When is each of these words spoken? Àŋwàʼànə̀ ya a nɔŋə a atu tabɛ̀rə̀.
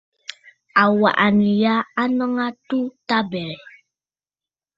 Àŋwàʼànə̀ 0.81 1.53
ya 1.63 1.73
a 2.01 2.03
nɔŋə 2.17 2.43
a 2.47 2.49
atu 2.53 2.77
tabɛ̀rə̀. 3.07 3.57